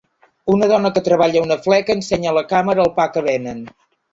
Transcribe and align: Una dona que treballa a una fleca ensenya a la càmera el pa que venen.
Una 0.53 0.69
dona 0.71 0.91
que 0.95 1.03
treballa 1.07 1.43
a 1.43 1.47
una 1.47 1.59
fleca 1.67 1.97
ensenya 1.99 2.33
a 2.33 2.35
la 2.39 2.45
càmera 2.55 2.87
el 2.89 2.93
pa 2.99 3.09
que 3.17 3.25
venen. 3.33 3.63